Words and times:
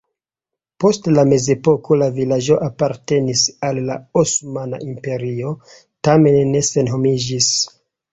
Post 0.83 1.07
la 1.17 1.23
mezepoko 1.31 1.97
la 2.01 2.07
vilaĝo 2.15 2.57
apartenis 2.67 3.43
al 3.69 3.81
la 3.89 3.97
Osmana 4.23 4.79
Imperio, 4.87 5.53
tamen 6.09 6.39
ne 6.55 6.63
senhomiĝis. 6.71 7.51